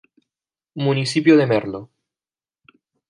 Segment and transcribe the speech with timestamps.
[0.85, 1.81] Municipio de Merlo.